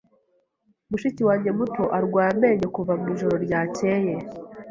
Mushiki 0.89 1.21
wanjye 1.27 1.49
muto 1.57 1.83
arwaye 1.97 2.29
amenyo 2.33 2.67
kuva 2.75 2.93
mwijoro 2.99 3.35
ryakeye. 3.45 4.13